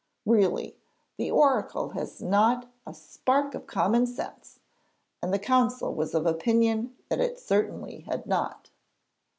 [0.25, 0.75] Really,
[1.17, 4.59] the oracle has not a spark of common sense!'
[5.21, 8.71] and the council was of opinion that it certainly had not.